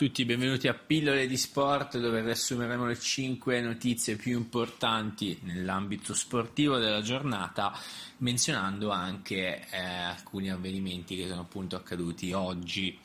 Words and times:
tutti, 0.00 0.24
benvenuti 0.24 0.66
a 0.66 0.72
Pillole 0.72 1.26
di 1.26 1.36
Sport 1.36 1.98
dove 1.98 2.22
riassumeremo 2.22 2.86
le 2.86 2.98
5 2.98 3.60
notizie 3.60 4.16
più 4.16 4.38
importanti 4.38 5.38
nell'ambito 5.42 6.14
sportivo 6.14 6.78
della 6.78 7.02
giornata 7.02 7.78
menzionando 8.20 8.88
anche 8.88 9.66
eh, 9.70 9.78
alcuni 9.78 10.50
avvenimenti 10.50 11.16
che 11.16 11.28
sono 11.28 11.42
appunto 11.42 11.76
accaduti 11.76 12.32
oggi. 12.32 12.98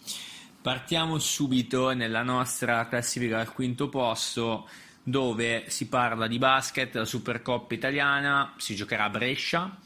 Partiamo 0.62 1.20
subito 1.20 1.92
nella 1.92 2.24
nostra 2.24 2.88
classifica 2.88 3.42
al 3.42 3.52
quinto 3.52 3.90
posto 3.90 4.70
dove 5.04 5.66
si 5.68 5.90
parla 5.90 6.28
di 6.28 6.38
basket, 6.38 6.96
la 6.96 7.04
Supercoppa 7.04 7.74
italiana, 7.74 8.54
si 8.56 8.74
giocherà 8.74 9.04
a 9.04 9.10
Brescia. 9.10 9.78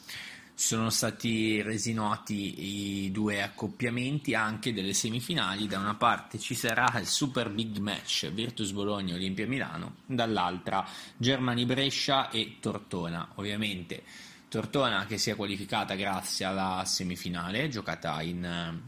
Sono 0.59 0.89
stati 0.89 1.61
resi 1.61 1.93
noti 1.93 3.05
i 3.05 3.11
due 3.11 3.41
accoppiamenti 3.41 4.35
anche 4.35 4.73
delle 4.73 4.91
semifinali. 4.91 5.67
Da 5.67 5.79
una 5.79 5.95
parte 5.95 6.37
ci 6.37 6.53
sarà 6.53 6.99
il 6.99 7.07
super 7.07 7.49
big 7.49 7.77
match 7.77 8.29
Virtus 8.29 8.71
Bologna 8.71 9.15
Olimpia 9.15 9.47
Milano, 9.47 9.99
dall'altra 10.05 10.85
Germani 11.15 11.65
Brescia 11.65 12.29
e 12.29 12.57
Tortona. 12.59 13.29
Ovviamente 13.35 14.03
Tortona 14.49 15.05
che 15.05 15.17
si 15.17 15.29
è 15.29 15.35
qualificata 15.37 15.95
grazie 15.95 16.43
alla 16.43 16.83
semifinale 16.85 17.69
giocata 17.69 18.21
in 18.21 18.81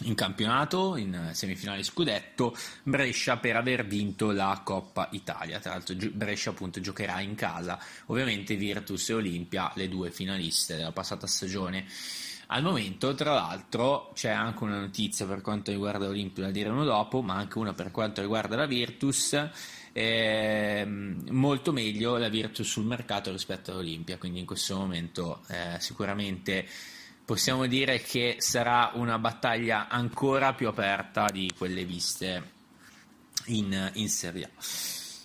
in 0.00 0.14
campionato, 0.14 0.96
in 0.96 1.30
semifinale 1.32 1.82
scudetto, 1.82 2.56
Brescia 2.82 3.36
per 3.36 3.56
aver 3.56 3.86
vinto 3.86 4.30
la 4.30 4.60
Coppa 4.64 5.08
Italia. 5.12 5.60
Tra 5.60 5.72
l'altro 5.72 5.94
Brescia 6.12 6.50
appunto 6.50 6.80
giocherà 6.80 7.20
in 7.20 7.34
casa, 7.34 7.78
ovviamente 8.06 8.56
Virtus 8.56 9.10
e 9.10 9.14
Olimpia, 9.14 9.70
le 9.74 9.88
due 9.88 10.10
finaliste 10.10 10.76
della 10.76 10.92
passata 10.92 11.26
stagione. 11.26 11.86
Al 12.48 12.62
momento, 12.62 13.14
tra 13.14 13.32
l'altro, 13.32 14.10
c'è 14.14 14.28
anche 14.28 14.64
una 14.64 14.80
notizia 14.80 15.24
per 15.26 15.40
quanto 15.40 15.70
riguarda 15.70 16.06
l'Olimpia 16.06 16.44
da 16.44 16.50
dire 16.50 16.68
uno 16.68 16.84
dopo, 16.84 17.22
ma 17.22 17.34
anche 17.34 17.56
una 17.56 17.72
per 17.72 17.90
quanto 17.90 18.20
riguarda 18.20 18.56
la 18.56 18.66
Virtus. 18.66 19.48
Eh, 19.94 20.84
molto 20.86 21.72
meglio 21.72 22.16
la 22.18 22.28
Virtus 22.28 22.68
sul 22.68 22.84
mercato 22.84 23.30
rispetto 23.30 23.70
all'Olimpia, 23.70 24.18
quindi 24.18 24.40
in 24.40 24.46
questo 24.46 24.76
momento 24.76 25.42
eh, 25.48 25.76
sicuramente 25.80 26.66
possiamo 27.24 27.66
dire 27.66 28.00
che 28.00 28.36
sarà 28.38 28.92
una 28.94 29.18
battaglia 29.18 29.88
ancora 29.88 30.54
più 30.54 30.68
aperta 30.68 31.26
di 31.26 31.50
quelle 31.56 31.84
viste 31.84 32.50
in, 33.46 33.90
in 33.94 34.08
Serie 34.08 34.44
A. 34.44 34.50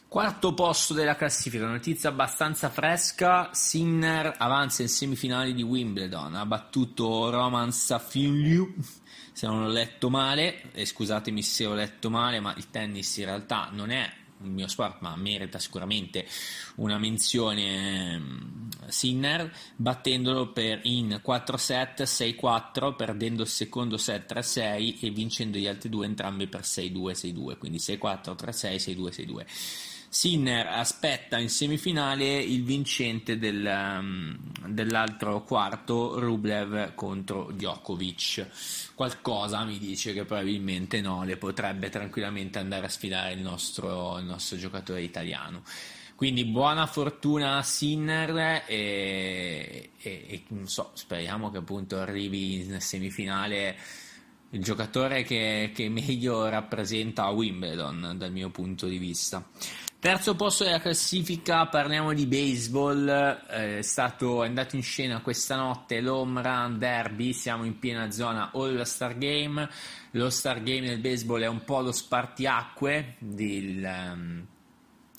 Quarto 0.07 0.53
posto 0.53 0.93
della 0.93 1.17
classifica, 1.17 1.67
notizia 1.67 2.09
abbastanza 2.09 2.69
fresca, 2.69 3.49
Sinner 3.51 4.35
avanza 4.37 4.81
in 4.81 4.87
semifinali 4.87 5.53
di 5.53 5.63
Wimbledon, 5.63 6.35
ha 6.35 6.45
battuto 6.45 7.29
Roman 7.29 7.73
Safiliu, 7.73 8.73
se 9.33 9.47
non 9.47 9.63
ho 9.63 9.67
letto 9.67 10.09
male, 10.09 10.71
e 10.71 10.85
scusatemi 10.85 11.43
se 11.43 11.65
ho 11.65 11.73
letto 11.73 12.09
male, 12.09 12.39
ma 12.39 12.53
il 12.55 12.69
tennis 12.69 13.17
in 13.17 13.25
realtà 13.25 13.67
non 13.73 13.89
è 13.89 14.09
il 14.43 14.49
mio 14.49 14.67
sport, 14.67 15.01
ma 15.01 15.13
merita 15.17 15.59
sicuramente 15.59 16.25
una 16.75 16.97
menzione 16.97 18.21
Sinner, 18.89 19.51
battendolo 19.75 20.51
per 20.51 20.81
in 20.83 21.19
4 21.21 21.57
set 21.57 22.03
6-4, 22.03 22.95
perdendo 22.95 23.43
il 23.43 23.49
secondo 23.49 23.97
set 23.97 24.33
3-6 24.33 24.97
e 25.01 25.09
vincendo 25.09 25.57
gli 25.57 25.67
altri 25.67 25.89
due 25.89 26.05
entrambi 26.05 26.47
per 26.47 26.61
6-2, 26.61 27.11
6-2, 27.11 27.57
quindi 27.57 27.77
6-4, 27.77 28.35
3-6, 28.35 28.75
6-2, 28.75 29.09
6-2. 29.09 29.45
Sinner 30.09 30.67
aspetta 30.67 31.37
in 31.37 31.49
semifinale 31.49 32.37
il 32.37 32.63
vincente 32.63 33.37
del, 33.37 33.63
um, 33.65 34.37
dell'altro 34.65 35.43
quarto, 35.43 36.17
Rublev 36.19 36.95
contro 36.95 37.51
Djokovic. 37.51 38.93
Qualcosa 38.95 39.63
mi 39.65 39.77
dice 39.77 40.13
che 40.13 40.23
probabilmente 40.23 41.01
no, 41.01 41.23
le 41.23 41.35
potrebbe 41.35 41.89
tranquillamente 41.89 42.57
andare 42.57 42.85
a 42.85 42.89
sfidare 42.89 43.33
il 43.33 43.41
nostro, 43.41 44.17
il 44.17 44.25
nostro 44.25 44.57
giocatore 44.57 45.01
italiano. 45.01 45.61
Quindi 46.17 46.45
buona 46.45 46.87
fortuna 46.87 47.57
a 47.57 47.61
Sinner 47.61 48.63
e, 48.65 49.91
e, 49.99 50.25
e 50.27 50.43
so, 50.63 50.89
speriamo 50.95 51.51
che 51.51 51.59
appunto 51.59 51.99
arrivi 51.99 52.55
in 52.55 52.81
semifinale 52.81 53.77
il 54.49 54.63
giocatore 54.63 55.21
che, 55.21 55.69
che 55.75 55.89
meglio 55.89 56.49
rappresenta 56.49 57.27
Wimbledon 57.27 58.15
dal 58.17 58.31
mio 58.31 58.49
punto 58.49 58.87
di 58.87 58.97
vista. 58.97 59.47
Terzo 59.99 60.35
posto 60.35 60.63
della 60.63 60.79
classifica, 60.79 61.67
parliamo 61.67 62.11
di 62.13 62.25
baseball, 62.25 63.07
eh, 63.51 63.77
è 63.77 63.81
stato 63.83 64.41
andato 64.41 64.75
in 64.75 64.81
scena 64.81 65.21
questa 65.21 65.55
notte 65.55 66.01
l'Home 66.01 66.41
Derby, 66.79 67.31
siamo 67.31 67.63
in 67.63 67.77
piena 67.77 68.09
zona 68.09 68.49
All 68.55 68.81
Star 68.81 69.19
Game, 69.19 69.69
lo 70.11 70.31
Star 70.31 70.63
Game 70.63 70.87
del 70.87 70.99
baseball 70.99 71.41
è 71.41 71.47
un 71.47 71.63
po' 71.63 71.81
lo 71.81 71.91
spartiacque 71.91 73.17
del, 73.19 73.83
um, 73.83 74.47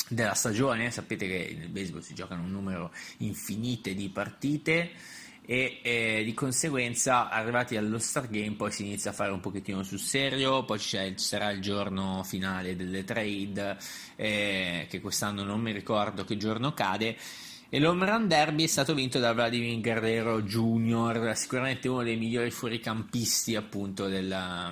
della 0.08 0.34
stagione, 0.34 0.90
sapete 0.90 1.26
che 1.26 1.56
nel 1.58 1.68
baseball 1.68 2.00
si 2.00 2.14
giocano 2.14 2.42
un 2.42 2.50
numero 2.50 2.92
infinite 3.18 3.94
di 3.94 4.08
partite, 4.08 4.90
e 5.50 5.80
eh, 5.80 6.22
di 6.26 6.34
conseguenza 6.34 7.30
arrivati 7.30 7.78
allo 7.78 7.98
Star 7.98 8.28
Game 8.28 8.56
poi 8.56 8.70
si 8.70 8.84
inizia 8.84 9.12
a 9.12 9.14
fare 9.14 9.32
un 9.32 9.40
pochettino 9.40 9.82
sul 9.82 9.98
serio, 9.98 10.62
poi 10.66 10.78
ci 10.78 11.14
sarà 11.16 11.50
il 11.52 11.62
giorno 11.62 12.22
finale 12.22 12.76
delle 12.76 13.02
trade 13.02 13.78
eh, 14.16 14.86
che 14.90 15.00
quest'anno 15.00 15.44
non 15.44 15.62
mi 15.62 15.72
ricordo 15.72 16.24
che 16.24 16.36
giorno 16.36 16.74
cade 16.74 17.16
e 17.70 17.78
l'home 17.80 18.04
run 18.04 18.28
derby 18.28 18.64
è 18.64 18.66
stato 18.66 18.92
vinto 18.92 19.18
da 19.20 19.32
Vladimir 19.32 19.80
Guerrero 19.80 20.42
Jr., 20.42 21.32
sicuramente 21.34 21.88
uno 21.88 22.02
dei 22.02 22.18
migliori 22.18 22.50
fuoricampisti 22.50 23.56
appunto 23.56 24.06
della, 24.06 24.70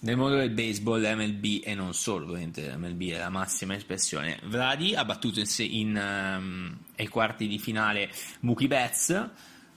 nel 0.00 0.16
mondo 0.16 0.36
del 0.36 0.50
baseball, 0.50 1.02
MLB 1.02 1.60
e 1.62 1.74
non 1.74 1.92
solo, 1.94 2.24
ovviamente 2.24 2.76
MLB 2.76 3.10
è 3.10 3.18
la 3.18 3.28
massima 3.28 3.74
espressione. 3.74 4.38
Vladi 4.44 4.94
ha 4.94 5.04
battuto 5.04 5.40
in, 5.40 5.46
in 5.58 5.96
um, 5.96 6.78
ai 6.96 7.08
quarti 7.08 7.46
di 7.46 7.58
finale 7.58 8.10
Mookie 8.40 8.68
Betts 8.68 9.30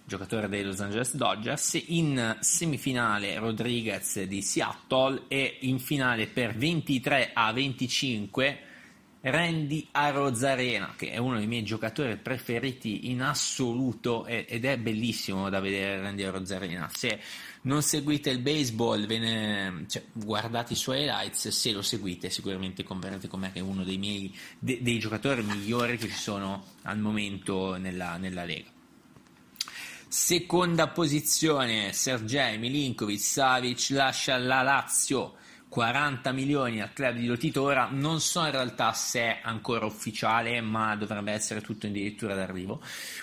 giocatore 0.05 0.49
dei 0.49 0.63
Los 0.63 0.81
Angeles 0.81 1.15
Dodgers, 1.15 1.81
in 1.87 2.37
semifinale 2.39 3.37
Rodriguez 3.39 4.21
di 4.23 4.41
Seattle 4.41 5.23
e 5.27 5.59
in 5.61 5.79
finale 5.79 6.27
per 6.27 6.55
23 6.55 7.31
a 7.33 7.51
25 7.53 8.59
Randy 9.21 9.87
Arozarena, 9.91 10.95
che 10.97 11.11
è 11.11 11.17
uno 11.17 11.37
dei 11.37 11.47
miei 11.47 11.63
giocatori 11.63 12.17
preferiti 12.17 13.09
in 13.09 13.21
assoluto 13.21 14.25
ed 14.25 14.65
è 14.65 14.77
bellissimo 14.77 15.49
da 15.49 15.61
vedere 15.61 16.01
Randy 16.01 16.23
Arozarena. 16.23 16.89
Se 16.93 17.19
non 17.63 17.81
seguite 17.81 18.29
il 18.29 18.39
baseball, 18.39 19.05
ne, 19.07 19.85
cioè, 19.87 20.03
guardate 20.11 20.73
i 20.73 20.75
suoi 20.75 21.01
highlights, 21.01 21.49
se 21.49 21.71
lo 21.71 21.81
seguite 21.81 22.29
sicuramente 22.29 22.83
comprerete 22.83 23.27
con 23.27 23.39
me 23.39 23.51
che 23.51 23.59
è 23.59 23.61
uno 23.61 23.83
dei 23.83 23.97
miei 23.97 24.35
de, 24.59 24.81
dei 24.81 24.99
giocatori 24.99 25.43
migliori 25.43 25.97
che 25.97 26.07
ci 26.07 26.15
sono 26.15 26.65
al 26.83 26.99
momento 26.99 27.75
nella, 27.77 28.17
nella 28.17 28.43
Lega. 28.43 28.71
Seconda 30.07 30.89
posizione, 30.89 31.91
Sergei 31.91 32.59
Milinkovic 32.59 33.19
Savic 33.19 33.87
lascia 33.89 34.37
la 34.37 34.61
Lazio. 34.61 35.35
40 35.73 36.31
milioni 36.33 36.81
al 36.81 36.93
club 36.93 37.15
di 37.15 37.25
Lotito. 37.25 37.63
Ora 37.63 37.87
non 37.89 38.19
so 38.19 38.45
in 38.45 38.51
realtà 38.51 38.93
se 38.93 39.21
è 39.21 39.39
ancora 39.41 39.87
ufficiale, 39.87 40.61
ma 40.61 40.95
dovrebbe 40.95 41.31
essere 41.31 41.61
tutto 41.61 41.87
addirittura 41.87 42.35
d'arrivo. 42.35 42.79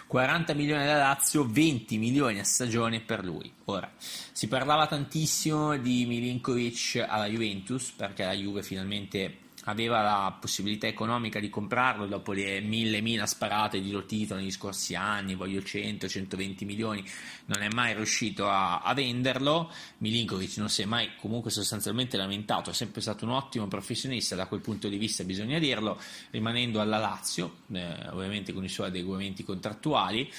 40 0.08 0.55
milioni 0.55 0.82
alla 0.82 0.97
Lazio, 0.97 1.47
20 1.49 1.97
milioni 1.97 2.41
a 2.41 2.44
stagione 2.44 3.02
per 3.02 3.25
lui. 3.25 3.52
Ora, 3.67 3.88
si 3.97 4.49
parlava 4.49 4.88
tantissimo 4.88 5.76
di 5.76 6.05
Milinkovic 6.06 7.06
alla 7.08 7.26
Juventus 7.26 7.93
perché 7.93 8.25
la 8.25 8.32
Juve 8.32 8.64
finalmente 8.64 9.40
aveva 9.65 10.03
la 10.03 10.37
possibilità 10.41 10.87
economica 10.87 11.39
di 11.39 11.51
comprarlo 11.51 12.07
dopo 12.07 12.33
le 12.33 12.61
mille 12.61 13.01
mila 13.01 13.27
sparate 13.27 13.81
di 13.81 13.91
Lotito 13.91 14.35
negli 14.35 14.51
scorsi 14.51 14.95
anni, 14.95 15.35
voglio 15.35 15.61
100-120 15.61 16.65
milioni, 16.65 17.05
non 17.47 17.62
è 17.62 17.69
mai 17.69 17.95
riuscito 17.95 18.49
a, 18.49 18.81
a, 18.81 18.95
venderlo. 18.95 19.71
Milinkovic 19.99 20.57
non 20.59 20.69
si 20.71 20.83
è 20.83 20.85
mai 20.87 21.11
comunque 21.19 21.51
sostanzialmente 21.51 22.17
lamentato, 22.17 22.71
è 22.71 22.73
sempre 22.73 23.01
stato 23.01 23.25
un 23.25 23.33
ottimo 23.33 23.67
professionista 23.69 24.35
da 24.35 24.47
quel 24.47 24.61
punto 24.61 24.89
di 24.89 24.97
vista, 24.97 25.25
bisogna 25.25 25.59
dirlo, 25.59 26.01
rimanendo 26.31 26.81
alla 26.81 26.99
Lazio, 26.99 27.59
eh, 27.73 28.09
ovviamente 28.11 28.53
con 28.53 28.65
i 28.65 28.69
suoi 28.69 28.89
adeguamenti 28.89 29.45
contrattuali. 29.45 30.33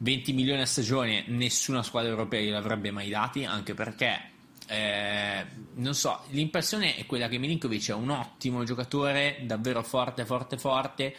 20 0.00 0.32
milioni 0.32 0.60
a 0.60 0.66
stagione 0.66 1.24
nessuna 1.26 1.82
squadra 1.82 2.10
europea 2.10 2.40
gliel'avrebbe 2.40 2.92
mai 2.92 3.08
dati, 3.08 3.44
anche 3.44 3.74
perché 3.74 4.36
eh, 4.68 5.46
non 5.78 5.94
so, 5.94 6.22
l'impressione 6.30 6.96
è 6.96 7.06
quella 7.06 7.28
che 7.28 7.38
Milinkovic 7.38 7.90
è 7.90 7.94
un 7.94 8.10
ottimo 8.10 8.64
giocatore, 8.64 9.40
davvero 9.42 9.82
forte, 9.82 10.24
forte, 10.24 10.58
forte, 10.58 11.16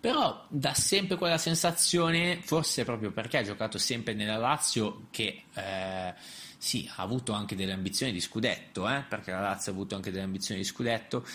però 0.00 0.46
dà 0.48 0.74
sempre 0.74 1.16
quella 1.16 1.38
sensazione, 1.38 2.40
forse 2.42 2.84
proprio 2.84 3.10
perché 3.10 3.38
ha 3.38 3.42
giocato 3.42 3.78
sempre 3.78 4.14
nella 4.14 4.36
Lazio, 4.36 5.06
che 5.10 5.44
eh, 5.52 6.14
sì, 6.56 6.88
ha 6.96 7.02
avuto 7.02 7.32
anche 7.32 7.56
delle 7.56 7.72
ambizioni 7.72 8.12
di 8.12 8.20
scudetto, 8.20 8.88
eh, 8.88 9.04
perché 9.08 9.32
la 9.32 9.40
Lazio 9.40 9.72
ha 9.72 9.74
avuto 9.74 9.96
anche 9.96 10.10
delle 10.10 10.24
ambizioni 10.24 10.60
di 10.60 10.66
scudetto, 10.66 11.26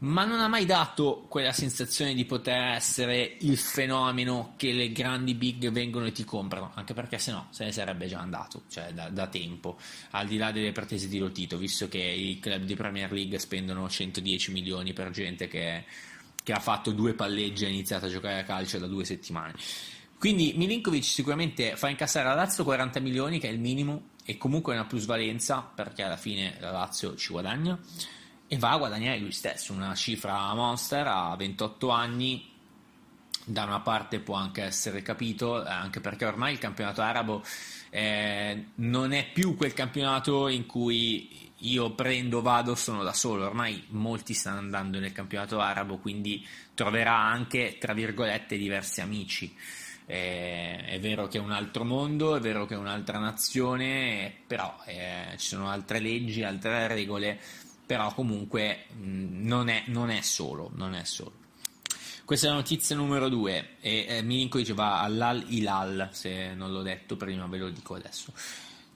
ma 0.00 0.24
non 0.24 0.38
ha 0.38 0.46
mai 0.46 0.64
dato 0.64 1.24
quella 1.28 1.52
sensazione 1.52 2.14
di 2.14 2.24
poter 2.24 2.74
essere 2.74 3.36
il 3.40 3.56
fenomeno 3.56 4.54
che 4.56 4.72
le 4.72 4.92
grandi 4.92 5.34
big 5.34 5.70
vengono 5.70 6.06
e 6.06 6.12
ti 6.12 6.24
comprano, 6.24 6.70
anche 6.74 6.94
perché 6.94 7.18
se 7.18 7.32
no 7.32 7.48
se 7.50 7.64
ne 7.64 7.72
sarebbe 7.72 8.06
già 8.06 8.20
andato, 8.20 8.62
cioè 8.68 8.92
da, 8.92 9.08
da 9.08 9.26
tempo, 9.26 9.76
al 10.10 10.28
di 10.28 10.36
là 10.36 10.52
delle 10.52 10.70
pretese 10.70 11.08
di 11.08 11.18
Lotito, 11.18 11.56
visto 11.56 11.88
che 11.88 11.98
i 11.98 12.38
club 12.38 12.62
di 12.62 12.76
Premier 12.76 13.10
League 13.10 13.38
spendono 13.38 13.88
110 13.88 14.52
milioni 14.52 14.92
per 14.92 15.10
gente 15.10 15.48
che, 15.48 15.84
che 16.44 16.52
ha 16.52 16.60
fatto 16.60 16.92
due 16.92 17.14
palleggi 17.14 17.64
e 17.64 17.66
ha 17.66 17.70
iniziato 17.70 18.06
a 18.06 18.08
giocare 18.08 18.38
a 18.38 18.44
calcio 18.44 18.78
da 18.78 18.86
due 18.86 19.04
settimane. 19.04 19.54
Quindi 20.16 20.54
Milinkovic 20.56 21.04
sicuramente 21.04 21.76
fa 21.76 21.88
incassare 21.88 22.28
a 22.28 22.34
Lazio 22.34 22.62
40 22.62 23.00
milioni, 23.00 23.38
che 23.40 23.48
è 23.48 23.52
il 23.52 23.60
minimo, 23.60 24.10
e 24.24 24.36
comunque 24.36 24.74
è 24.74 24.76
una 24.76 24.86
plusvalenza, 24.86 25.60
perché 25.74 26.02
alla 26.02 26.16
fine 26.16 26.56
la 26.60 26.70
Lazio 26.70 27.16
ci 27.16 27.30
guadagna 27.32 27.78
e 28.48 28.56
va 28.56 28.72
a 28.72 28.78
guadagnare 28.78 29.18
lui 29.18 29.32
stesso. 29.32 29.72
Una 29.72 29.94
cifra 29.94 30.52
monster 30.54 31.06
a 31.06 31.36
28 31.36 31.90
anni 31.90 32.56
da 33.44 33.64
una 33.64 33.80
parte 33.80 34.20
può 34.20 34.34
anche 34.34 34.62
essere 34.62 35.00
capito 35.02 35.64
eh, 35.64 35.70
anche 35.70 36.00
perché 36.00 36.24
ormai 36.26 36.52
il 36.52 36.58
campionato 36.58 37.00
arabo 37.00 37.42
eh, 37.90 38.66
non 38.76 39.12
è 39.12 39.26
più 39.32 39.56
quel 39.56 39.72
campionato 39.72 40.48
in 40.48 40.66
cui 40.66 41.50
io 41.62 41.90
prendo, 41.92 42.42
vado, 42.42 42.74
sono 42.74 43.02
da 43.02 43.12
solo. 43.12 43.46
Ormai 43.46 43.84
molti 43.88 44.34
stanno 44.34 44.58
andando 44.58 44.98
nel 44.98 45.12
campionato 45.12 45.60
arabo 45.60 45.98
quindi 45.98 46.46
troverà 46.74 47.16
anche 47.16 47.76
tra 47.78 47.92
virgolette 47.92 48.56
diversi 48.56 49.00
amici. 49.00 49.54
Eh, 50.06 50.84
è 50.86 50.98
vero 51.00 51.28
che 51.28 51.36
è 51.36 51.40
un 51.40 51.52
altro 51.52 51.84
mondo, 51.84 52.34
è 52.34 52.40
vero 52.40 52.64
che 52.64 52.74
è 52.74 52.78
un'altra 52.78 53.18
nazione, 53.18 54.32
però 54.46 54.74
eh, 54.86 55.34
ci 55.36 55.48
sono 55.48 55.68
altre 55.68 56.00
leggi, 56.00 56.42
altre 56.42 56.86
regole 56.86 57.38
però 57.88 58.12
comunque 58.12 58.84
mh, 58.92 59.08
mm, 59.08 59.46
non, 59.46 59.70
è, 59.70 59.84
non, 59.86 60.10
è, 60.10 60.20
solo, 60.20 60.70
non 60.74 60.94
è 60.94 61.04
solo. 61.04 61.32
Questa 62.26 62.46
è 62.46 62.50
la 62.50 62.56
notizia 62.56 62.94
numero 62.94 63.30
due 63.30 63.76
e 63.80 64.04
eh, 64.06 64.22
Milinkovic 64.22 64.74
va 64.74 65.00
all'Al 65.00 65.42
Hilal, 65.48 66.10
se 66.12 66.52
non 66.52 66.70
l'ho 66.70 66.82
detto 66.82 67.16
prima 67.16 67.46
ve 67.46 67.56
lo 67.56 67.70
dico 67.70 67.94
adesso. 67.94 68.30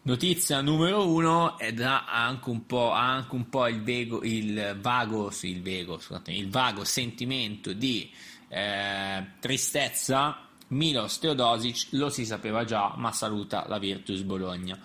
Notizia 0.03 0.61
numero 0.61 1.09
uno 1.09 1.59
ed 1.59 1.81
ha 1.81 2.05
anche 2.05 2.51
un 2.51 2.67
po', 2.67 2.91
anche 2.91 3.35
un 3.35 3.49
po 3.49 3.67
il, 3.67 3.83
vego, 3.83 4.23
il, 4.25 4.77
vago, 4.79 5.31
sì, 5.31 5.49
il, 5.49 5.63
vego, 5.63 5.99
il 6.27 6.51
vago 6.51 6.85
sentimento 6.85 7.73
di 7.73 8.13
eh, 8.49 9.27
tristezza. 9.41 10.49
Milos 10.69 11.19
Teodosic 11.19 11.89
lo 11.93 12.11
si 12.11 12.27
sapeva 12.27 12.65
già, 12.65 12.93
ma 12.97 13.11
saluta 13.11 13.65
la 13.69 13.79
Virtus 13.79 14.21
Bologna. 14.21 14.79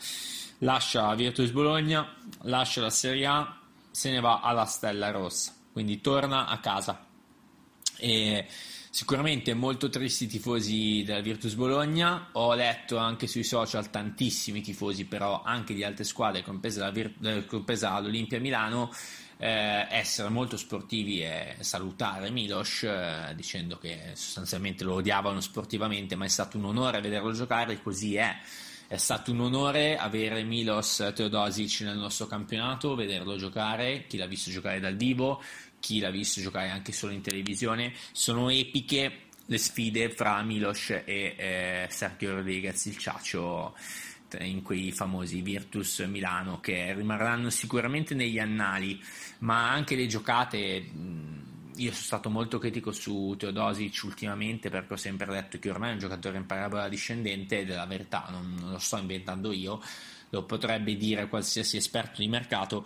Lascia 0.60 1.08
la 1.08 1.16
Virtus 1.16 1.52
Bologna, 1.52 2.16
lascia 2.44 2.80
la 2.80 2.90
Serie 2.90 3.26
A, 3.26 3.58
se 3.98 4.12
ne 4.12 4.20
va 4.20 4.42
alla 4.42 4.66
Stella 4.66 5.10
Rossa, 5.10 5.56
quindi 5.72 6.02
torna 6.02 6.46
a 6.46 6.60
casa. 6.60 7.08
E 7.98 8.46
sicuramente 8.92 9.56
molto 9.56 9.90
tristi 9.90 10.26
i 10.26 10.28
tifosi 10.28 11.02
della 11.04 11.22
Virtus 11.22 11.56
Bologna, 11.56 12.30
ho 12.34 12.54
letto 12.54 12.98
anche 12.98 13.26
sui 13.26 13.44
social 13.44 13.90
tantissimi 13.90 14.62
tifosi 14.62 15.06
però 15.06 15.42
anche 15.42 15.74
di 15.74 15.84
altre 15.84 16.04
squadre, 16.04 16.44
compresa, 16.44 16.92
Vir- 16.92 17.16
eh, 17.26 17.48
compresa 17.48 17.98
l'Olimpia 17.98 18.40
Milano, 18.40 18.94
eh, 19.38 19.88
essere 19.90 20.30
molto 20.30 20.58
sportivi 20.58 21.24
e 21.24 21.56
salutare 21.62 22.30
Milos 22.30 22.84
eh, 22.84 23.34
dicendo 23.36 23.80
che 23.80 24.12
sostanzialmente 24.14 24.84
lo 24.84 24.94
odiavano 24.94 25.42
sportivamente 25.42 26.16
ma 26.16 26.26
è 26.26 26.30
stato 26.30 26.60
un 26.60 26.66
onore 26.66 27.02
vederlo 27.02 27.32
giocare, 27.32 27.82
così 27.82 28.16
è 28.16 28.38
è 28.88 28.98
stato 28.98 29.32
un 29.32 29.42
onore 29.42 29.98
avere 29.98 30.44
Milos 30.44 31.12
Teodosic 31.14 31.82
nel 31.82 31.98
nostro 31.98 32.26
campionato, 32.26 32.96
vederlo 32.96 33.36
giocare, 33.36 34.06
chi 34.08 34.18
l'ha 34.18 34.28
visto 34.28 34.50
giocare 34.50 34.80
dal 34.80 34.96
vivo, 34.96 35.42
chi 35.80 36.00
l'ha 36.00 36.10
visto 36.10 36.40
giocare 36.40 36.70
anche 36.70 36.94
solo 36.94 37.12
in 37.12 37.22
televisione. 37.22 37.94
Sono 38.14 38.50
epiche 38.50 39.26
le 39.46 39.58
sfide 39.58 40.10
fra 40.10 40.42
Milos 40.42 40.90
e 40.90 41.04
eh, 41.06 41.88
Sergio 41.90 42.36
Rodriguez, 42.36 42.86
il 42.86 42.98
Ciaccio 42.98 43.76
in 44.40 44.62
quei 44.62 44.92
famosi 44.92 45.42
Virtus 45.42 46.00
Milano 46.00 46.60
che 46.60 46.94
rimarranno 46.94 47.50
sicuramente 47.50 48.14
negli 48.14 48.40
annali, 48.40 49.02
ma 49.40 49.72
anche 49.72 49.96
le 49.96 50.08
giocate 50.08 50.86
io 51.78 51.92
sono 51.92 52.04
stato 52.04 52.30
molto 52.30 52.58
critico 52.58 52.92
su 52.92 53.36
Teodosic 53.38 54.02
ultimamente 54.04 54.70
perché 54.70 54.94
ho 54.94 54.98
sempre 54.98 55.26
detto 55.28 55.60
che 55.60 55.70
ormai 55.70 55.92
è 55.92 55.94
un 55.94 56.00
giocatore 56.00 56.38
in 56.38 56.46
parabola 56.46 56.90
discendente 56.90 57.60
ed 57.60 57.72
è 57.72 57.76
la 57.76 57.86
verità, 57.86 58.28
non, 58.30 58.56
non 58.60 58.72
lo 58.72 58.80
sto 58.80 58.98
inventando 58.98 59.52
io, 59.52 59.82
lo 60.30 60.44
potrebbe 60.44 60.96
dire 60.98 61.28
qualsiasi 61.28 61.78
esperto 61.78 62.22
di 62.22 62.28
mercato, 62.28 62.86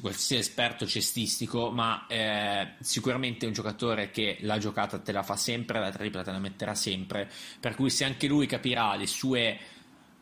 qualsiasi 0.00 0.36
esperto 0.36 0.86
cestistico, 0.86 1.70
ma 1.70 2.06
eh, 2.08 2.72
sicuramente 2.80 3.44
è 3.44 3.48
un 3.48 3.54
giocatore 3.54 4.10
che 4.10 4.38
la 4.40 4.58
giocata 4.58 4.98
te 4.98 5.12
la 5.12 5.22
fa 5.22 5.36
sempre, 5.36 5.78
la 5.80 5.90
tripla 5.90 6.22
te 6.22 6.32
la 6.32 6.38
metterà 6.38 6.74
sempre, 6.74 7.30
per 7.60 7.74
cui 7.74 7.90
se 7.90 8.04
anche 8.04 8.26
lui 8.26 8.46
capirà 8.46 8.96
le 8.96 9.06
sue 9.06 9.58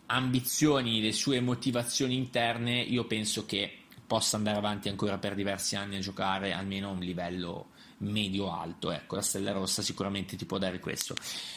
ambizioni, 0.06 1.01
le 1.01 1.13
sue 1.13 1.41
motivazioni 1.41 2.17
interne, 2.17 2.81
io 2.81 3.05
penso 3.05 3.47
che 3.47 3.77
possa 4.06 4.37
andare 4.37 4.59
avanti 4.59 4.89
ancora 4.89 5.19
per 5.19 5.35
diversi 5.35 5.77
anni 5.77 5.97
a 5.97 6.01
giocare 6.01 6.53
almeno 6.53 6.89
a 6.89 6.93
un 6.93 6.99
livello 6.99 7.69
medio-alto. 8.00 8.91
Ecco, 8.91 9.17
la 9.17 9.23
Stella 9.23 9.52
Rossa 9.52 9.82
sicuramente 9.82 10.37
ti 10.37 10.44
può 10.44 10.58
dare 10.58 10.79
questo. 10.79 11.14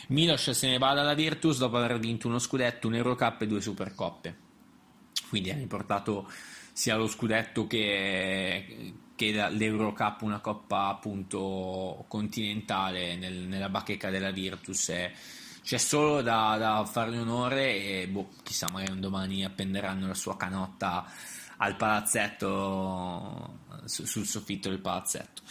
Milos 0.08 0.50
se 0.52 0.68
ne 0.68 0.78
va 0.78 0.94
dalla 0.94 1.14
Virtus 1.14 1.58
dopo 1.58 1.78
aver 1.78 2.00
vinto 2.00 2.28
uno 2.28 2.40
scudetto, 2.40 2.88
un 2.88 2.96
Eurocup 2.96 3.42
e 3.42 3.48
due 3.48 3.62
Supercoppe. 3.62 4.38
Quindi 5.30 5.52
ha 5.52 5.56
riportato 5.56 6.30
sia 6.74 6.96
lo 6.96 7.08
scudetto 7.08 7.68
che, 7.68 8.94
che 9.16 9.32
l'Eurocup, 9.32 10.22
una 10.22 10.40
coppa 10.40 10.88
appunto 10.88 12.06
continentale 12.08 13.16
nel, 13.16 13.34
nella 13.34 13.70
bacheca 13.70 14.10
della 14.10 14.32
Virtus. 14.32 14.90
E, 14.90 15.14
c'è 15.64 15.78
solo 15.78 16.22
da, 16.22 16.58
da 16.58 16.84
fargli 16.84 17.18
onore 17.18 18.02
e 18.02 18.08
boh, 18.08 18.32
chissà, 18.44 18.70
magari 18.70 18.92
un 18.92 19.00
domani 19.00 19.46
appenderanno 19.46 20.08
la 20.08 20.14
sua 20.14 20.36
canotta 20.36 21.06
al 21.58 21.78
palazzetto, 21.78 23.60
sul 23.86 24.26
soffitto 24.26 24.70
del 24.70 24.80
palazzetto. 24.80 25.42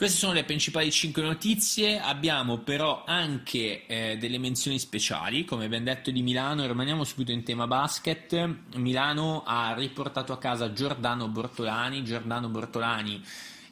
Queste 0.00 0.16
sono 0.16 0.32
le 0.32 0.44
principali 0.44 0.90
5 0.90 1.20
notizie, 1.20 2.00
abbiamo 2.00 2.56
però 2.60 3.04
anche 3.06 3.84
eh, 3.84 4.16
delle 4.16 4.38
menzioni 4.38 4.78
speciali, 4.78 5.44
come 5.44 5.66
abbiamo 5.66 5.84
detto 5.84 6.10
di 6.10 6.22
Milano, 6.22 6.66
rimaniamo 6.66 7.04
subito 7.04 7.32
in 7.32 7.42
tema 7.42 7.66
basket. 7.66 8.48
Milano 8.76 9.42
ha 9.44 9.74
riportato 9.74 10.32
a 10.32 10.38
casa 10.38 10.72
Giordano 10.72 11.28
Bortolani, 11.28 12.02
Giordano 12.02 12.48
Bortolani 12.48 13.22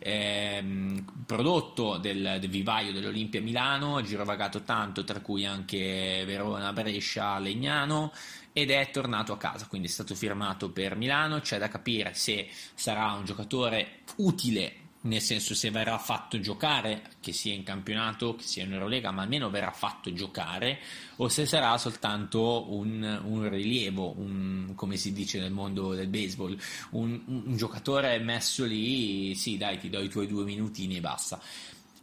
ehm, 0.00 1.24
prodotto 1.24 1.96
del, 1.96 2.36
del, 2.38 2.50
vivaio 2.50 2.92
dell'Olimpia 2.92 3.40
Milano, 3.40 4.02
girovagato 4.02 4.64
tanto, 4.64 5.04
tra 5.04 5.20
cui 5.20 5.46
anche 5.46 6.24
Verona, 6.26 6.74
Brescia, 6.74 7.38
Legnano 7.38 8.12
ed 8.52 8.70
è 8.70 8.90
tornato 8.90 9.32
a 9.32 9.38
casa, 9.38 9.66
quindi 9.66 9.88
è 9.88 9.90
stato 9.90 10.14
firmato 10.14 10.68
per 10.68 10.94
Milano, 10.94 11.40
c'è 11.40 11.56
da 11.56 11.68
capire 11.68 12.12
se 12.12 12.50
sarà 12.74 13.12
un 13.12 13.24
giocatore 13.24 14.00
utile 14.16 14.87
nel 15.02 15.20
senso 15.20 15.54
se 15.54 15.70
verrà 15.70 15.96
fatto 15.98 16.40
giocare, 16.40 17.02
che 17.20 17.32
sia 17.32 17.54
in 17.54 17.62
campionato, 17.62 18.34
che 18.34 18.42
sia 18.42 18.64
in 18.64 18.72
Eurolega, 18.72 19.10
ma 19.10 19.22
almeno 19.22 19.50
verrà 19.50 19.70
fatto 19.70 20.12
giocare, 20.12 20.78
o 21.16 21.28
se 21.28 21.46
sarà 21.46 21.76
soltanto 21.78 22.72
un, 22.72 23.20
un 23.24 23.48
rilievo, 23.48 24.14
un, 24.18 24.72
come 24.74 24.96
si 24.96 25.12
dice 25.12 25.38
nel 25.38 25.52
mondo 25.52 25.94
del 25.94 26.08
baseball, 26.08 26.58
un, 26.90 27.20
un 27.26 27.56
giocatore 27.56 28.18
messo 28.18 28.64
lì, 28.64 29.34
sì 29.34 29.56
dai 29.56 29.78
ti 29.78 29.88
do 29.88 30.00
i 30.00 30.08
tuoi 30.08 30.26
due 30.26 30.44
minutini 30.44 30.96
e 30.96 31.00
basta. 31.00 31.40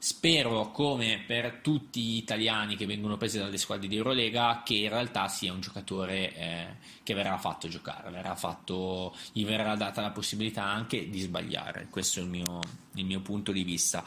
Spero, 0.06 0.70
come 0.70 1.24
per 1.26 1.62
tutti 1.64 2.00
gli 2.00 2.18
italiani 2.18 2.76
che 2.76 2.86
vengono 2.86 3.18
presi 3.18 3.40
dalle 3.40 3.58
squadre 3.58 3.88
di 3.88 3.96
Eurolega, 3.96 4.62
che 4.64 4.76
in 4.76 4.90
realtà 4.90 5.28
sia 5.28 5.52
un 5.52 5.62
giocatore 5.62 6.36
eh, 6.36 6.68
che 7.02 7.16
verrà 7.16 7.40
fatto 7.40 7.68
giocare, 7.68 8.12
verrà 8.12 8.36
fatto, 8.36 9.16
gli 9.32 9.44
verrà 9.44 9.76
data 9.76 10.02
la 10.02 10.12
possibilità 10.12 10.64
anche 10.64 11.10
di 11.10 11.22
sbagliare. 11.22 11.88
Questo 11.90 12.20
è 12.20 12.22
il 12.22 12.30
mio, 12.30 12.60
il 12.94 13.04
mio 13.04 13.22
punto 13.22 13.52
di 13.52 13.64
vista. 13.64 14.04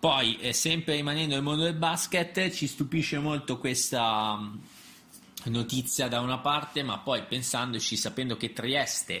Poi, 0.00 0.38
eh, 0.38 0.52
sempre 0.52 0.96
rimanendo 0.96 1.34
nel 1.34 1.44
mondo 1.44 1.62
del 1.62 1.74
basket, 1.74 2.50
ci 2.50 2.66
stupisce 2.66 3.20
molto 3.20 3.58
questa 3.58 4.34
mm, 4.34 4.56
notizia 5.44 6.08
da 6.08 6.18
una 6.18 6.38
parte, 6.38 6.82
ma 6.82 6.98
poi 6.98 7.22
pensandoci, 7.22 7.96
sapendo 7.96 8.36
che 8.36 8.52
Trieste 8.52 9.20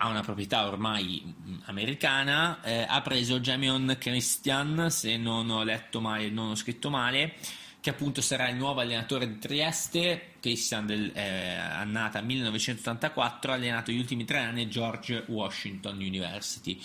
ha 0.00 0.08
una 0.08 0.22
proprietà 0.22 0.66
ormai 0.66 1.22
mm, 1.24 1.56
americana, 1.64 2.60
eh, 2.62 2.86
ha 2.88 3.00
preso 3.02 3.40
Jamion 3.40 3.96
Christian, 3.98 4.90
se 4.90 5.16
non 5.16 5.50
ho 5.50 5.64
letto 5.64 6.00
male, 6.00 6.30
non 6.30 6.50
ho 6.50 6.54
scritto 6.54 6.88
male, 6.88 7.34
che 7.80 7.90
appunto 7.90 8.20
sarà 8.20 8.48
il 8.48 8.56
nuovo 8.56 8.80
allenatore 8.80 9.26
di 9.26 9.38
Trieste, 9.38 10.34
Christian 10.40 10.86
del, 10.86 11.10
eh, 11.14 11.54
annata 11.56 12.20
1984, 12.20 13.50
ha 13.50 13.54
allenato 13.54 13.90
gli 13.90 13.98
ultimi 13.98 14.24
tre 14.24 14.38
anni 14.38 14.68
George 14.68 15.24
Washington 15.26 15.96
University. 15.96 16.80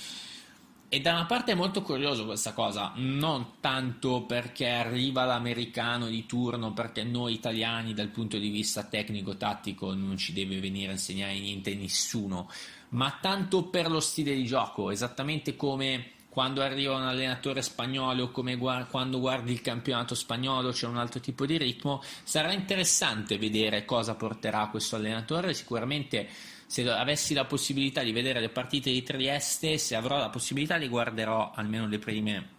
E 0.90 1.02
da 1.02 1.14
una 1.14 1.26
parte 1.26 1.54
è 1.54 1.56
molto 1.56 1.82
curioso 1.82 2.24
questa 2.24 2.54
cosa, 2.54 2.92
non 2.96 3.54
tanto 3.60 4.26
perché 4.26 4.70
arriva 4.70 5.26
l'americano 5.26 6.06
di 6.08 6.28
turno, 6.28 6.72
perché 6.72 7.04
noi 7.04 7.34
italiani 7.34 7.96
dal 7.96 8.10
punto 8.10 8.38
di 8.38 8.50
vista 8.50 8.84
tecnico-tattico 8.84 9.96
non 9.96 10.18
ci 10.18 10.34
deve 10.34 10.60
venire 10.60 10.90
a 10.90 10.92
insegnare 10.92 11.40
niente 11.40 11.74
nessuno, 11.74 12.48
ma 12.94 13.18
tanto 13.22 13.64
per 13.66 13.90
lo 13.90 14.00
stile 14.00 14.34
di 14.34 14.46
gioco, 14.46 14.90
esattamente 14.92 15.56
come 15.56 16.12
quando 16.30 16.64
arriva 16.64 16.96
un 16.96 17.04
allenatore 17.04 17.62
spagnolo, 17.62 18.32
come 18.32 18.56
guard- 18.56 18.90
quando 18.90 19.20
guardi 19.20 19.52
il 19.52 19.62
campionato 19.62 20.16
spagnolo 20.16 20.72
c'è 20.72 20.88
un 20.88 20.98
altro 20.98 21.20
tipo 21.20 21.46
di 21.46 21.58
ritmo, 21.58 22.02
sarà 22.24 22.52
interessante 22.52 23.38
vedere 23.38 23.86
cosa 23.86 24.16
porterà 24.16 24.68
questo 24.68 24.96
allenatore, 24.96 25.54
sicuramente 25.54 26.28
se 26.66 26.90
avessi 26.90 27.36
la 27.36 27.46
possibilità 27.46 28.02
di 28.02 28.12
vedere 28.12 28.40
le 28.40 28.50
partite 28.50 28.92
di 28.92 29.04
Trieste, 29.04 29.78
se 29.78 29.96
avrò 29.96 30.18
la 30.18 30.30
possibilità 30.30 30.76
li 30.76 30.88
guarderò 30.88 31.52
almeno 31.54 31.88
le 31.88 32.00
prime 32.00 32.50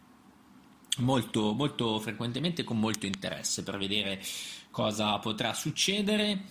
molto, 0.99 1.53
molto 1.53 1.99
frequentemente 1.99 2.63
con 2.63 2.79
molto 2.79 3.07
interesse 3.07 3.65
per 3.65 3.77
vedere 3.77 4.23
cosa 4.71 5.19
potrà 5.19 5.53
succedere. 5.53 6.43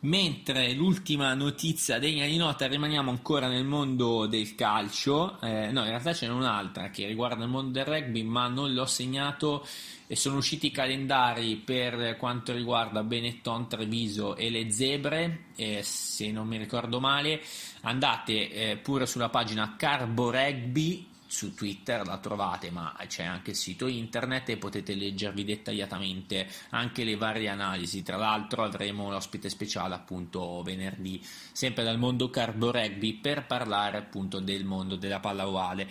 Mentre 0.00 0.74
l'ultima 0.74 1.34
notizia 1.34 1.98
degna 1.98 2.24
di 2.24 2.36
nota, 2.36 2.68
rimaniamo 2.68 3.10
ancora 3.10 3.48
nel 3.48 3.64
mondo 3.64 4.26
del 4.26 4.54
calcio, 4.54 5.40
eh, 5.40 5.72
no 5.72 5.80
in 5.80 5.88
realtà 5.88 6.14
ce 6.14 6.28
n'è 6.28 6.32
un'altra 6.32 6.90
che 6.90 7.04
riguarda 7.04 7.42
il 7.42 7.50
mondo 7.50 7.72
del 7.72 7.84
rugby 7.84 8.22
ma 8.22 8.46
non 8.46 8.72
l'ho 8.72 8.86
segnato 8.86 9.66
e 10.06 10.14
sono 10.14 10.36
usciti 10.36 10.68
i 10.68 10.70
calendari 10.70 11.56
per 11.56 12.16
quanto 12.16 12.52
riguarda 12.52 13.02
Benetton, 13.02 13.68
Treviso 13.68 14.36
e 14.36 14.50
le 14.50 14.70
Zebre, 14.70 15.46
eh, 15.56 15.80
se 15.82 16.30
non 16.30 16.46
mi 16.46 16.58
ricordo 16.58 17.00
male 17.00 17.42
andate 17.80 18.50
eh, 18.50 18.76
pure 18.76 19.04
sulla 19.04 19.30
pagina 19.30 19.74
Carbo 19.76 20.30
Rugby 20.30 21.07
su 21.28 21.54
Twitter 21.54 22.06
la 22.06 22.18
trovate, 22.18 22.70
ma 22.70 22.96
c'è 23.06 23.22
anche 23.22 23.50
il 23.50 23.56
sito 23.56 23.86
internet 23.86 24.48
e 24.48 24.56
potete 24.56 24.94
leggervi 24.94 25.44
dettagliatamente 25.44 26.48
anche 26.70 27.04
le 27.04 27.16
varie 27.16 27.48
analisi. 27.48 28.02
Tra 28.02 28.16
l'altro 28.16 28.64
avremo 28.64 29.10
l'ospite 29.10 29.48
speciale 29.48 29.94
appunto 29.94 30.62
venerdì, 30.62 31.24
sempre 31.52 31.84
dal 31.84 31.98
mondo 31.98 32.30
carbo 32.30 32.72
rugby, 32.72 33.14
per 33.14 33.46
parlare 33.46 33.98
appunto 33.98 34.40
del 34.40 34.64
mondo 34.64 34.96
della 34.96 35.20
palla 35.20 35.46
ovale. 35.46 35.88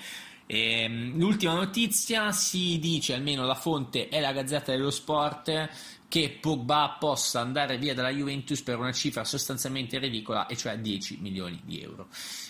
Ehm, 0.47 1.17
l'ultima 1.17 1.53
notizia 1.53 2.31
si 2.31 2.79
dice, 2.79 3.13
almeno 3.13 3.45
la 3.45 3.55
fonte 3.55 4.07
è 4.09 4.19
la 4.19 4.31
Gazzetta 4.31 4.71
dello 4.71 4.89
Sport, 4.89 5.69
che 6.07 6.37
Pogba 6.39 6.95
possa 6.97 7.41
andare 7.41 7.77
via 7.77 7.93
dalla 7.93 8.09
Juventus 8.09 8.61
per 8.61 8.79
una 8.79 8.93
cifra 8.93 9.25
sostanzialmente 9.25 9.99
ridicola, 9.99 10.47
e 10.47 10.55
cioè 10.55 10.77
10 10.79 11.17
milioni 11.21 11.59
di 11.63 11.81
euro. 11.81 12.07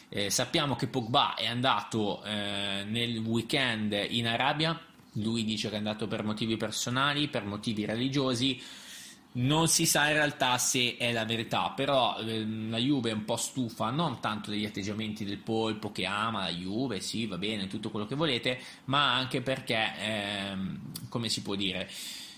Eh, 0.10 0.30
sappiamo 0.30 0.75
che 0.75 0.88
Pogba 0.88 1.34
è 1.34 1.48
andato 1.48 2.24
eh, 2.24 2.86
nel 2.88 3.18
weekend 3.18 3.98
in 4.10 4.27
Arabia, 4.27 4.80
lui 5.13 5.44
dice 5.44 5.70
che 5.70 5.75
è 5.75 5.77
andato 5.80 6.08
per 6.08 6.24
motivi 6.24 6.58
personali, 6.58 7.27
per 7.27 7.44
motivi 7.46 7.86
religiosi. 7.86 8.62
Non 9.34 9.67
si 9.67 9.86
sa 9.86 10.07
in 10.07 10.13
realtà 10.13 10.57
se 10.57 10.98
è 10.98 11.12
la 11.12 11.25
verità, 11.25 11.69
però 11.69 12.17
eh, 12.19 12.43
la 12.46 12.77
Juve 12.77 13.12
è 13.12 13.13
un 13.13 13.24
po' 13.24 13.38
stufa 13.38 13.91
non 13.91 14.19
tanto 14.19 14.50
degli 14.50 14.65
atteggiamenti 14.65 15.25
del 15.25 15.38
polpo 15.38 15.91
che 15.91 16.05
ama 16.05 16.43
la 16.43 16.51
Juve, 16.51 17.01
sì, 17.01 17.27
va 17.27 17.38
bene, 17.38 17.67
tutto 17.67 17.91
quello 17.91 18.07
che 18.07 18.15
volete, 18.15 18.60
ma 18.86 19.13
anche 19.13 19.41
perché, 19.41 19.93
ehm, 20.00 20.79
come 21.10 21.29
si 21.29 21.43
può 21.43 21.53
dire, 21.53 21.88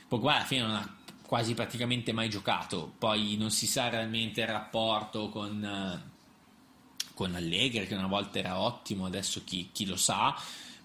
Pogba 0.09 0.35
alla 0.35 0.45
fine 0.45 0.61
non 0.61 0.75
ha 0.75 0.97
quasi 1.29 1.53
praticamente 1.53 2.11
mai 2.11 2.27
giocato, 2.27 2.91
poi 2.97 3.37
non 3.37 3.51
si 3.51 3.67
sa 3.67 3.87
realmente 3.87 4.41
il 4.41 4.47
rapporto 4.47 5.29
con, 5.29 5.63
eh, 5.63 6.09
con 7.13 7.35
Allegri 7.35 7.85
che 7.85 7.93
una 7.93 8.07
volta 8.07 8.39
era 8.39 8.59
ottimo, 8.59 9.05
adesso 9.05 9.43
chi, 9.45 9.69
chi, 9.71 9.85
lo 9.85 9.95
sa, 9.95 10.35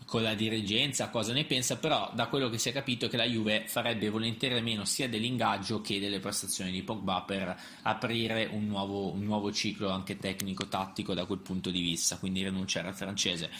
con 0.04 0.22
la 0.22 0.34
dirigenza 0.34 1.08
cosa 1.08 1.32
ne 1.32 1.44
pensa, 1.44 1.76
però 1.76 2.10
da 2.14 2.26
quello 2.26 2.48
che 2.48 2.58
si 2.58 2.68
è 2.68 2.72
capito 2.72 3.08
che 3.08 3.16
la 3.16 3.24
Juve 3.24 3.64
farebbe 3.66 4.10
volentieri 4.10 4.60
meno 4.60 4.84
sia 4.84 5.08
dell'ingaggio 5.08 5.80
che 5.80 5.98
delle 5.98 6.20
prestazioni 6.20 6.70
di 6.70 6.82
Pogba 6.82 7.22
per 7.22 7.56
aprire 7.82 8.48
un 8.50 8.66
nuovo, 8.66 9.12
un 9.12 9.24
nuovo 9.24 9.52
ciclo 9.52 9.90
anche 9.90 10.16
tecnico-tattico 10.16 11.14
da 11.14 11.24
quel 11.24 11.40
punto 11.40 11.70
di 11.70 11.80
vista, 11.80 12.18
quindi 12.18 12.42
rinunciare 12.42 12.88
al 12.88 12.94
francese. 12.94 13.50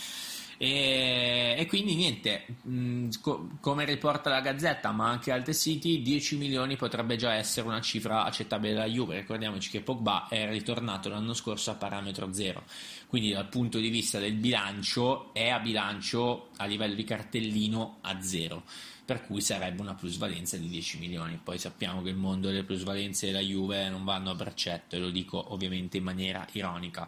E, 0.57 1.55
e 1.59 1.67
quindi 1.67 1.95
niente, 1.95 2.47
mh, 2.63 2.75
mm, 2.75 3.11
co- 3.21 3.49
come 3.61 3.85
riporta 3.85 4.31
la 4.31 4.41
Gazzetta, 4.41 4.91
ma 4.93 5.09
anche 5.09 5.33
altri 5.33 5.55
siti, 5.55 6.03
10 6.03 6.37
milioni 6.37 6.77
potrebbe 6.77 7.17
già 7.17 7.35
essere 7.35 7.67
una 7.67 7.81
cifra 7.81 8.25
accettabile 8.25 8.73
della 8.73 8.87
Juve. 8.87 9.21
Ricordiamoci 9.21 9.71
che 9.71 9.81
Pogba 9.81 10.29
è 10.29 10.49
ritornato 10.49 11.09
l'anno 11.09 11.35
scorso 11.35 11.71
a 11.71 11.75
parametro 11.75 12.33
zero, 12.33 12.65
quindi 13.07 13.33
dal 13.33 13.49
punto 13.49 13.79
di 13.79 13.89
vista 13.89 14.19
del 14.19 14.35
bilancio 14.35 15.33
è 15.33 15.49
a 15.49 15.59
bilancio 15.59 16.51
a 16.57 16.67
livello 16.67 16.95
di 16.95 17.05
cartellino 17.05 17.99
a 18.03 18.21
zero 18.21 18.63
per 19.05 19.27
cui 19.27 19.43
sarebbe 19.43 19.83
una 19.83 19.95
plusvalenza 19.95 20.57
di 20.57 20.69
10 20.69 20.99
milioni. 20.99 21.39
Poi 21.43 21.59
sappiamo 21.59 22.03
che 22.03 22.09
il 22.09 22.17
mondo 22.17 22.49
delle 22.49 22.65
plusvalenze 22.65 23.27
della 23.27 23.41
Juve 23.41 23.89
non 23.91 24.03
vanno 24.03 24.31
a 24.31 24.35
braccetto 24.35 24.97
e 24.97 24.99
lo 24.99 25.11
dico 25.11 25.53
ovviamente 25.53 25.99
in 25.99 26.05
maniera 26.05 26.47
ironica. 26.53 27.07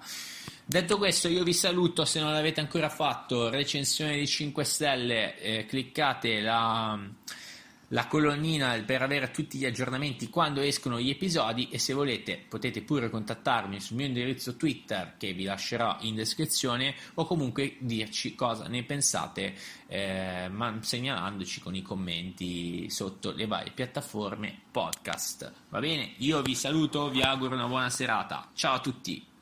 Detto 0.68 0.99
questo, 0.99 1.28
io 1.28 1.44
vi 1.44 1.52
saluto. 1.52 2.04
Se 2.04 2.18
non 2.18 2.32
l'avete 2.32 2.58
ancora 2.58 2.88
fatto, 2.88 3.49
recensione 3.50 4.16
di 4.16 4.26
5 4.26 4.64
stelle, 4.64 5.38
eh, 5.38 5.64
cliccate 5.64 6.40
la 6.40 6.99
la 7.90 8.08
colonnina 8.08 8.82
per 8.85 9.02
avere 9.02 9.30
tutti 9.30 9.58
gli 9.58 9.64
aggiornamenti 9.64 10.28
quando 10.28 10.61
escono 10.61 10.99
gli 10.99 11.11
episodi 11.11 11.68
e 11.70 11.78
se 11.78 11.92
volete 11.92 12.37
potete 12.49 12.82
pure 12.82 13.11
contattarmi 13.11 13.80
sul 13.80 13.96
mio 13.96 14.06
indirizzo 14.06 14.56
Twitter 14.56 15.14
che 15.16 15.32
vi 15.32 15.44
lascerò 15.44 15.96
in 16.00 16.16
descrizione 16.16 16.96
o 17.14 17.26
comunque 17.26 17.76
dirci 17.78 18.35
cosa 18.35 18.66
ne 18.66 18.82
pensate 18.82 19.54
eh, 19.87 20.49
ma 20.50 20.76
segnalandoci 20.80 21.61
con 21.61 21.76
i 21.76 21.82
commenti 21.82 22.90
sotto 22.90 23.30
le 23.30 23.46
varie 23.46 23.70
piattaforme 23.70 24.62
podcast. 24.73 25.52
Va 25.68 25.78
bene? 25.78 26.14
Io 26.18 26.42
vi 26.42 26.56
saluto, 26.56 27.08
vi 27.08 27.23
auguro 27.23 27.54
una 27.54 27.68
buona 27.68 27.88
serata. 27.88 28.50
Ciao 28.52 28.75
a 28.75 28.80
tutti! 28.80 29.35